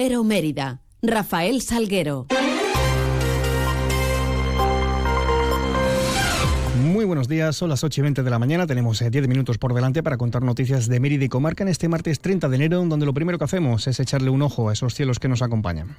[0.00, 0.80] Cero Mérida.
[1.02, 2.28] Rafael Salguero.
[6.80, 9.58] Muy buenos días, son las 8 y 20 de la mañana, tenemos 10 eh, minutos
[9.58, 12.84] por delante para contar noticias de Mérida y Comarca en este martes 30 de enero,
[12.84, 15.96] donde lo primero que hacemos es echarle un ojo a esos cielos que nos acompañan.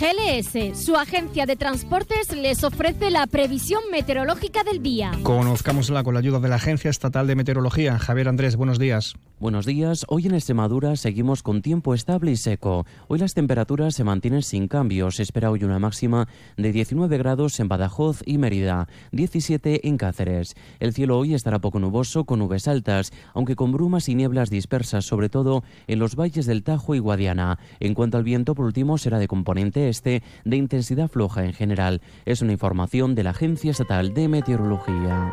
[0.00, 5.12] GLS, su agencia de transportes, les ofrece la previsión meteorológica del día.
[5.22, 7.98] Conozcámosla con la ayuda de la Agencia Estatal de Meteorología.
[7.98, 9.14] Javier Andrés, buenos días.
[9.40, 10.04] Buenos días.
[10.08, 12.84] Hoy en Extremadura seguimos con tiempo estable y seco.
[13.08, 15.16] Hoy las temperaturas se mantienen sin cambios.
[15.16, 20.56] Se espera hoy una máxima de 19 grados en Badajoz y Mérida, 17 en Cáceres.
[20.78, 25.06] El cielo hoy estará poco nuboso con nubes altas, aunque con brumas y nieblas dispersas,
[25.06, 27.58] sobre todo en los valles del Tajo y Guadiana.
[27.80, 32.00] En cuanto al viento, por último, será de componente este de intensidad floja en general.
[32.24, 35.32] Es una información de la Agencia Estatal de Meteorología.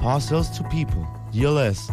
[0.00, 1.06] Parcels to people.
[1.30, 1.92] GLS.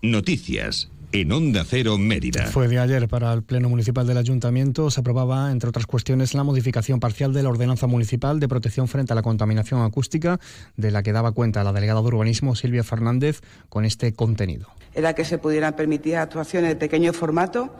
[0.00, 2.46] Noticias en Onda Cero Mérida.
[2.46, 4.90] Fue de ayer para el Pleno Municipal del Ayuntamiento.
[4.90, 9.12] Se aprobaba, entre otras cuestiones, la modificación parcial de la Ordenanza Municipal de Protección frente
[9.12, 10.40] a la Contaminación Acústica,
[10.78, 14.68] de la que daba cuenta la delegada de Urbanismo, Silvia Fernández, con este contenido.
[14.94, 17.74] Era que se pudieran permitir actuaciones de pequeño formato.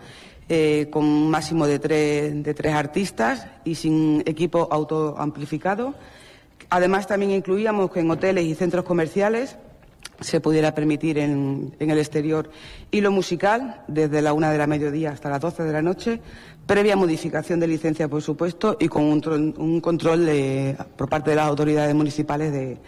[0.49, 5.95] Eh, con un máximo de tres, de tres artistas y sin equipo autoamplificado.
[6.71, 9.57] Además, también incluíamos que en hoteles y centros comerciales
[10.21, 12.51] se pudiera permitir en, el exterior.
[12.91, 16.21] Hilo musical desde la una de la mediodía hasta las doce de la noche,
[16.67, 20.29] previa modificación de licencia, por supuesto, y con un, control
[20.97, 22.79] por parte de las autoridades municipales de,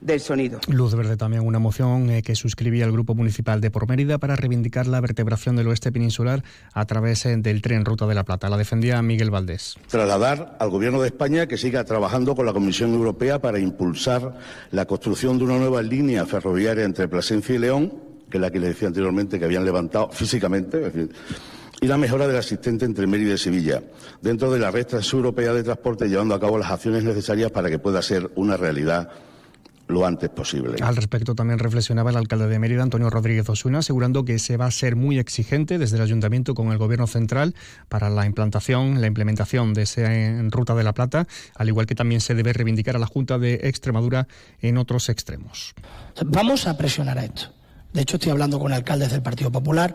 [0.00, 0.60] del sonido.
[0.68, 4.36] Luz Verde también una moción eh, que suscribía el Grupo Municipal de Por Mérida para
[4.36, 6.42] reivindicar la vertebración del oeste peninsular
[6.72, 8.48] a través eh, del tren Ruta de la Plata.
[8.48, 9.76] La defendía Miguel Valdés.
[9.88, 14.38] Trasladar al Gobierno de España que siga trabajando con la Comisión Europea para impulsar
[14.70, 17.92] la construcción de una nueva línea ferroviaria entre Plasencia y León,
[18.30, 20.92] que es la que le decía anteriormente que habían levantado físicamente.
[21.80, 23.82] Y la mejora del asistente entre Mérida y Sevilla,
[24.22, 27.78] dentro de la red transeuropea de transporte, llevando a cabo las acciones necesarias para que
[27.78, 29.10] pueda ser una realidad
[29.88, 30.76] lo antes posible.
[30.82, 34.66] Al respecto también reflexionaba el alcalde de Mérida, Antonio Rodríguez Osuna, asegurando que se va
[34.66, 37.54] a ser muy exigente desde el ayuntamiento con el gobierno central
[37.88, 40.02] para la implantación, la implementación de esa
[40.50, 43.60] Ruta de la Plata, al igual que también se debe reivindicar a la Junta de
[43.62, 44.26] Extremadura
[44.60, 45.74] en otros extremos.
[46.24, 47.52] Vamos a presionar a esto.
[47.92, 49.94] De hecho, estoy hablando con alcaldes del Partido Popular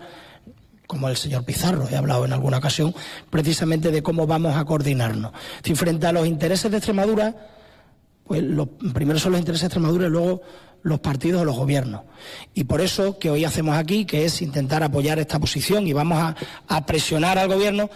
[0.91, 2.93] como el señor Pizarro, he hablado en alguna ocasión,
[3.29, 5.31] precisamente de cómo vamos a coordinarnos.
[5.63, 7.33] Si frente a los intereses de Extremadura,
[8.25, 8.43] pues
[8.93, 10.41] primero son los intereses de Extremadura y luego
[10.83, 12.01] los partidos o los gobiernos.
[12.53, 16.35] Y por eso que hoy hacemos aquí, que es intentar apoyar esta posición y vamos
[16.67, 17.89] a, presionar al gobierno,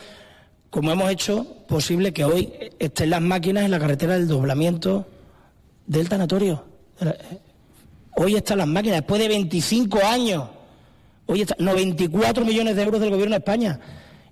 [0.70, 5.06] como hemos hecho posible que hoy estén las máquinas en la carretera del doblamiento
[5.86, 6.64] del tanatorio.
[8.16, 10.55] Hoy están las máquinas, después de 25 años.
[11.28, 13.80] Hoy están 94 millones de euros del gobierno de España.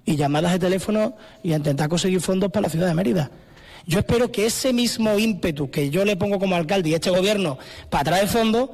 [0.06, 3.32] Y llamadas de teléfono y a intentar conseguir fondos para la ciudad de Mérida.
[3.86, 7.58] Yo espero que ese mismo ímpetu que yo le pongo como alcalde y este gobierno
[7.90, 8.70] para traer fondos,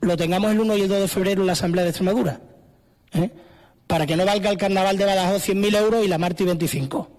[0.00, 2.40] lo tengamos el 1 y el 2 de febrero en la Asamblea de Extremadura.
[3.12, 3.30] ¿eh?
[3.86, 7.10] Para que no valga el carnaval de Badajoz 100.000 euros y la Marti 25.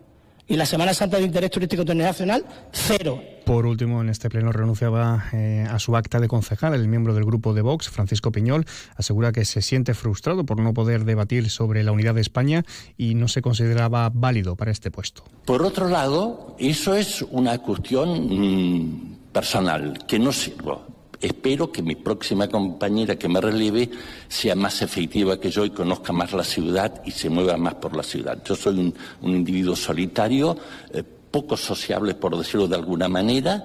[0.47, 3.21] Y la Semana Santa de Interés Turístico Internacional, cero.
[3.49, 7.25] Por último, en este pleno renunciaba eh, a su acta de concejal el miembro del
[7.25, 11.81] grupo de Vox, Francisco Piñol, asegura que se siente frustrado por no poder debatir sobre
[11.81, 12.63] la unidad de España
[12.95, 15.23] y no se consideraba válido para este puesto.
[15.45, 20.83] Por otro lado, eso es una cuestión mm, personal, que no sirvo.
[21.19, 23.89] Espero que mi próxima compañera que me relieve
[24.27, 27.95] sea más efectiva que yo y conozca más la ciudad y se mueva más por
[27.95, 28.43] la ciudad.
[28.45, 30.55] Yo soy un, individuo solitario,
[30.93, 33.63] eh, poco sociable, por decirlo de alguna manera,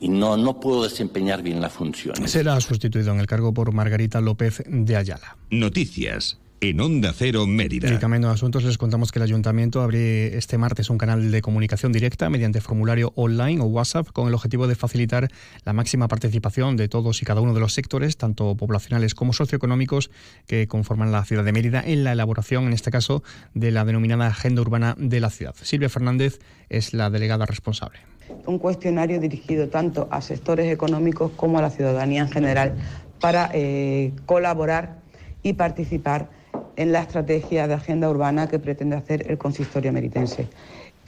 [0.00, 2.16] y no, no puedo desempeñar bien la función.
[2.26, 5.36] Será sustituido en el cargo por Margarita López de Ayala.
[5.50, 7.88] Noticias en Onda Cero Mérida.
[7.88, 11.32] En el camino de asuntos les contamos que el ayuntamiento abre este martes un canal
[11.32, 15.28] de comunicación directa mediante formulario online o WhatsApp con el objetivo de facilitar
[15.64, 20.12] la máxima participación de todos y cada uno de los sectores, tanto poblacionales como socioeconómicos,
[20.46, 23.24] que conforman la ciudad de Mérida en la elaboración, en este caso,
[23.54, 25.56] de la denominada agenda urbana de la ciudad.
[25.60, 26.38] Silvia Fernández
[26.68, 27.98] es la delegada responsable.
[28.46, 32.76] Un cuestionario dirigido tanto a sectores económicos como a la ciudadanía en general
[33.20, 35.00] para eh, colaborar
[35.42, 36.40] y participar
[36.76, 40.48] en la estrategia de agenda urbana que pretende hacer el consistorio meritense.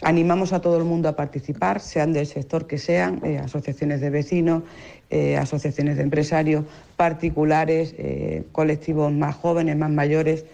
[0.03, 4.11] Animamos a todo el mundo a participar, sean del sector que sean, eh, asociaciones de
[4.11, 4.63] vecinos,
[5.11, 6.65] eh, asociaciones de empresarios,
[6.97, 10.45] particulares, eh, colectivos más jóvenes, más mayores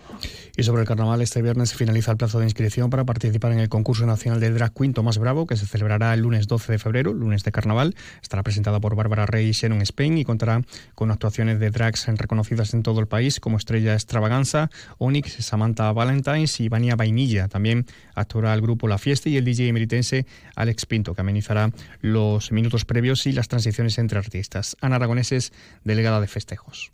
[0.57, 3.69] y sobre el carnaval, este viernes finaliza el plazo de inscripción para participar en el
[3.69, 7.15] concurso nacional de drag queen Tomás Bravo, que se celebrará el lunes 12 de febrero,
[7.15, 7.95] lunes de carnaval.
[8.21, 10.61] Estará presentada por Bárbara Rey y Shannon Spain y contará
[10.95, 16.61] con actuaciones de drags reconocidas en todo el país, como Estrella Extravaganza, Onyx, Samantha Valentines
[16.61, 17.49] y Vania Vainilla.
[17.49, 20.27] También actuará el grupo La Fiesta y el DJ emeritense
[20.57, 21.71] Alex Pinto, que amenizará
[22.01, 24.40] los minutos previos y las transiciones entre artistas.
[24.81, 25.53] Ana Aragoneses,
[25.85, 26.91] delegada de festejos.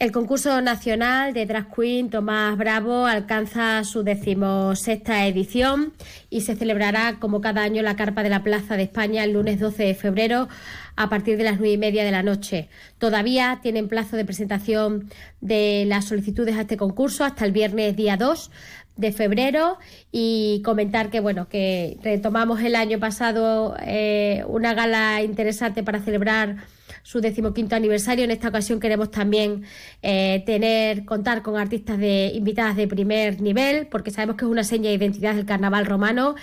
[0.00, 5.92] El concurso nacional de Drag Queen Tomás Bravo alcanza su decimosexta edición
[6.30, 9.60] y se celebrará como cada año la carpa de la Plaza de España el lunes
[9.60, 10.48] 12 de febrero
[10.96, 12.70] a partir de las nueve y media de la noche.
[12.96, 15.10] Todavía tienen plazo de presentación
[15.42, 18.50] de las solicitudes a este concurso hasta el viernes día 2
[18.96, 19.78] de febrero
[20.12, 26.56] y comentar que bueno que retomamos el año pasado eh, una gala interesante para celebrar
[27.02, 28.24] su decimoquinto aniversario.
[28.24, 29.64] En esta ocasión queremos también
[30.02, 34.64] eh, tener, contar con artistas de invitadas de primer nivel, porque sabemos que es una
[34.64, 36.34] seña de identidad del carnaval romano.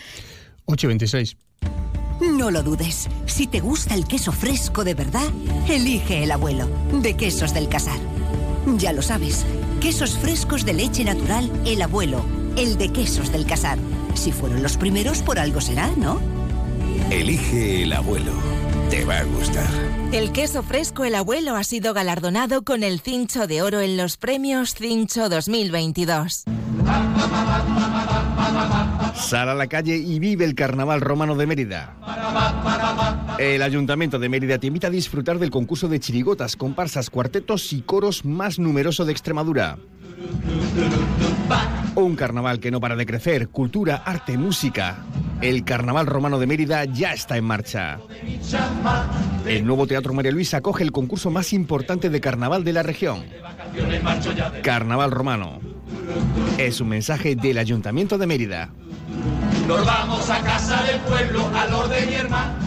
[0.66, 1.38] 826.
[2.22, 3.08] No lo dudes.
[3.28, 5.28] Si te gusta el queso fresco de verdad,
[5.70, 8.00] elige el abuelo, de Quesos del Casar.
[8.78, 9.46] Ya lo sabes,
[9.80, 12.26] quesos frescos de leche natural, el abuelo,
[12.58, 13.78] el de Quesos del Casar.
[14.16, 16.20] Si fueron los primeros, por algo será, ¿no?
[17.12, 18.32] Elige el abuelo.
[18.90, 19.68] Te va a gustar.
[20.12, 24.18] El queso fresco El Abuelo ha sido galardonado con el Cincho de Oro en los
[24.18, 26.46] premios Cincho 2022.
[29.16, 31.96] Sal a la calle y vive el Carnaval Romano de Mérida.
[33.40, 37.82] El Ayuntamiento de Mérida te invita a disfrutar del concurso de chirigotas, comparsas, cuartetos y
[37.82, 39.78] coros más numeroso de Extremadura.
[41.94, 44.98] Un carnaval que no para de crecer, cultura, arte, música.
[45.42, 48.00] El Carnaval Romano de Mérida ya está en marcha.
[49.46, 53.24] El nuevo Teatro María Luisa acoge el concurso más importante de carnaval de la región.
[54.64, 55.60] Carnaval Romano.
[56.58, 58.72] Es un mensaje del Ayuntamiento de Mérida.
[59.68, 62.67] Nos vamos a casa del pueblo, al orden hermana Isabel.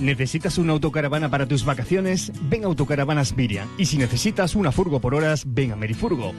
[0.00, 2.30] ¿Necesitas una autocaravana para tus vacaciones?
[2.42, 3.66] Ven a Autocaravanas Miriam.
[3.78, 6.34] Y si necesitas una furgo por horas, ven a Merifurgo.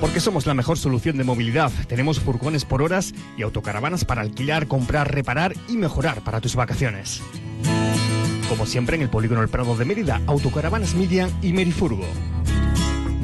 [0.00, 1.70] Porque somos la mejor solución de movilidad.
[1.86, 7.22] Tenemos furgones por horas y autocaravanas para alquilar, comprar, reparar y mejorar para tus vacaciones.
[8.48, 12.06] Como siempre en el Polígono El Prado de Mérida, Autocaravanas Miriam y Merifurgo.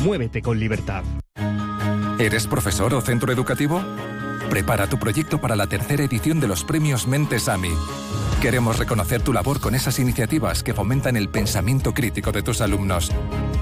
[0.04, 1.04] Muévete con libertad.
[2.18, 3.82] ¿Eres profesor o centro educativo?
[4.50, 7.70] Prepara tu proyecto para la tercera edición de los premios Mentes AMI.
[8.40, 13.10] Queremos reconocer tu labor con esas iniciativas que fomentan el pensamiento crítico de tus alumnos,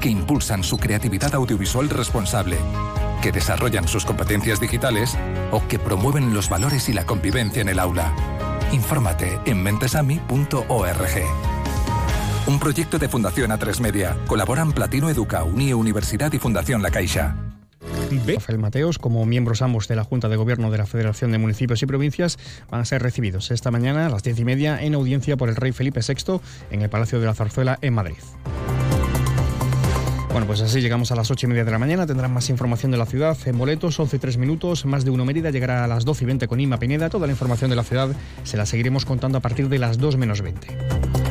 [0.00, 2.59] que impulsan su creatividad audiovisual responsable,
[3.23, 5.17] que desarrollan sus competencias digitales
[5.53, 8.12] o que promueven los valores y la convivencia en el aula.
[8.73, 11.25] Infórmate en mentesami.org.
[12.47, 14.16] Un proyecto de Fundación A3 Media.
[14.26, 17.53] Colaboran Platino Educa, Unie Universidad y Fundación La Caixa.
[18.26, 21.83] Rafael Mateos, como miembros ambos de la Junta de Gobierno de la Federación de Municipios
[21.83, 22.38] y Provincias,
[22.71, 25.56] van a ser recibidos esta mañana a las diez y media en audiencia por el
[25.56, 26.40] rey Felipe VI
[26.71, 28.16] en el Palacio de la Zarzuela en Madrid.
[30.30, 32.06] Bueno, pues así llegamos a las ocho y media de la mañana.
[32.06, 34.85] Tendrán más información de la ciudad en boletos, 11 y 3 minutos.
[34.85, 37.09] Más de uno Mérida llegará a las 12 y 20 con Inma Pineda.
[37.09, 38.09] Toda la información de la ciudad
[38.42, 41.24] se la seguiremos contando a partir de las 2 menos 20.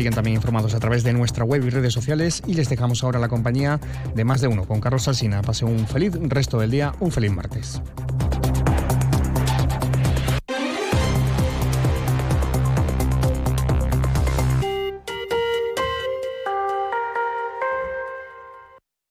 [0.00, 3.18] Siguen también informados a través de nuestra web y redes sociales y les dejamos ahora
[3.18, 3.78] la compañía
[4.14, 5.42] de más de uno con Carlos Salsina.
[5.42, 7.82] Pase un feliz resto del día, un feliz martes.